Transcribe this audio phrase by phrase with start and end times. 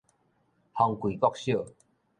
[0.73, 1.71] 風櫃國小